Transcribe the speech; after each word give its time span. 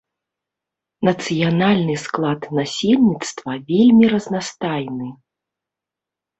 Нацыянальны 1.09 1.95
склад 2.05 2.41
насельніцтва 2.61 3.51
вельмі 3.71 4.05
разнастайны. 4.17 5.07